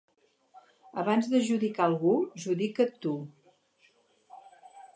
[1.01, 2.13] Abans de judicar algú,
[2.45, 3.15] judica't tu.